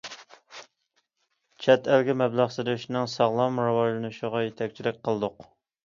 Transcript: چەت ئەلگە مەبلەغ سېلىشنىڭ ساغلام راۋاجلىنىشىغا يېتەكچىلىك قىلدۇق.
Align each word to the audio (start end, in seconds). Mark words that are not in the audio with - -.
چەت 1.65 1.91
ئەلگە 1.91 2.15
مەبلەغ 2.23 2.49
سېلىشنىڭ 2.57 3.07
ساغلام 3.17 3.63
راۋاجلىنىشىغا 3.67 4.43
يېتەكچىلىك 4.47 4.99
قىلدۇق. 5.09 5.51